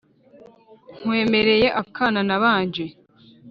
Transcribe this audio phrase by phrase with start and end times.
[1.01, 2.85] nkwemereye akana nabanje,